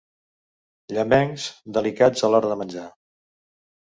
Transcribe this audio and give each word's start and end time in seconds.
Llamencs, 0.97 1.43
delicats 1.77 2.25
a 2.27 2.31
l'hora 2.35 2.51
de 2.53 2.57
menjar. 2.63 2.87